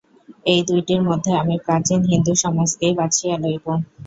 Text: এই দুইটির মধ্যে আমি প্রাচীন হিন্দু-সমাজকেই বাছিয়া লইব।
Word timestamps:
এই 0.45 0.61
দুইটির 0.67 1.01
মধ্যে 1.09 1.31
আমি 1.41 1.55
প্রাচীন 1.65 1.99
হিন্দু-সমাজকেই 2.11 2.93
বাছিয়া 2.99 3.35
লইব। 3.37 3.65